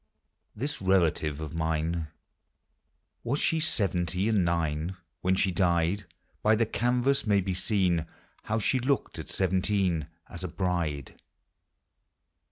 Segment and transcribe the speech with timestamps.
[0.57, 2.07] Tins relative of mine.
[3.23, 6.05] Was she seveuty and nine When she died?
[6.43, 8.07] l$y the canvas may be seen
[8.45, 11.21] How she looked at seventeen, As a bride.